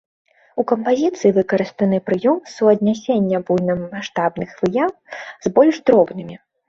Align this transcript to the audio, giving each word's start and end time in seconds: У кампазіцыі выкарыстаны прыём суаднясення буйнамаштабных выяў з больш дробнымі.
У 0.61 0.63
кампазіцыі 0.69 1.31
выкарыстаны 1.35 1.99
прыём 2.07 2.39
суаднясення 2.55 3.43
буйнамаштабных 3.51 4.49
выяў 4.63 4.89
з 5.47 5.53
больш 5.59 5.75
дробнымі. 5.91 6.35